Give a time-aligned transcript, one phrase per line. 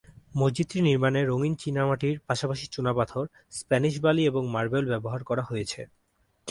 [0.35, 3.25] মসজিদটি নির্মাণে রঙিন চীনামাটির পাশাপাশি চুনাপাথর,
[3.51, 5.81] স্প্যানিশ বালি এবং মার্বেল ব্যবহার করা হয়েছে।